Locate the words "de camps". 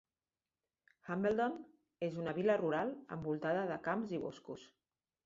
3.73-4.15